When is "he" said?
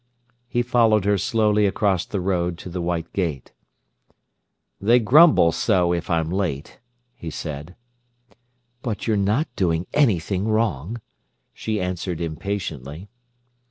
0.47-0.63, 7.13-7.29